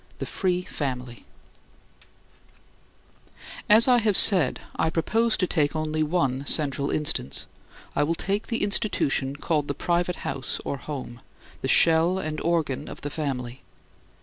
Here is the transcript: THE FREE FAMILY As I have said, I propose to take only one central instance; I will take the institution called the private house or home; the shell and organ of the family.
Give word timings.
THE 0.17 0.25
FREE 0.25 0.63
FAMILY 0.63 1.25
As 3.69 3.87
I 3.87 3.99
have 3.99 4.17
said, 4.17 4.59
I 4.75 4.89
propose 4.89 5.37
to 5.37 5.45
take 5.45 5.75
only 5.75 6.01
one 6.01 6.43
central 6.47 6.89
instance; 6.89 7.45
I 7.95 8.01
will 8.01 8.15
take 8.15 8.47
the 8.47 8.63
institution 8.63 9.35
called 9.35 9.67
the 9.67 9.75
private 9.75 10.25
house 10.25 10.59
or 10.65 10.77
home; 10.77 11.21
the 11.61 11.67
shell 11.67 12.17
and 12.17 12.41
organ 12.41 12.87
of 12.89 13.01
the 13.01 13.11
family. 13.11 13.61